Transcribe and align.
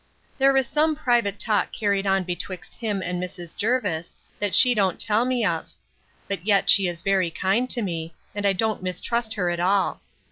There 0.39 0.57
is 0.57 0.65
some 0.65 0.95
private 0.95 1.37
talk 1.37 1.71
carried 1.71 2.07
on 2.07 2.23
betwixt 2.23 2.73
him 2.73 3.03
and 3.03 3.21
Mrs. 3.21 3.55
Jervis, 3.55 4.15
that 4.39 4.55
she 4.55 4.73
don't 4.73 4.99
tell 4.99 5.25
me 5.25 5.45
of; 5.45 5.73
but 6.27 6.43
yet 6.43 6.71
she 6.71 6.87
is 6.87 7.03
very 7.03 7.29
kind 7.29 7.69
to 7.69 7.83
me, 7.83 8.15
and 8.33 8.43
I 8.47 8.53
don't 8.53 8.81
mistrust 8.81 9.35
her 9.35 9.51
at 9.51 9.59
all. 9.59 10.01